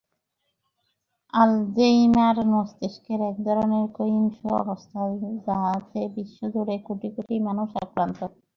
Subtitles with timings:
[1.33, 4.99] Alzheimer মস্তিষ্কের একধরনের ক্ষয়িষ্ণু অবস্থা,
[5.47, 8.19] যাতে বিশ্বজুড়ে কোটি কোটি মানুষ আক্রান্ত।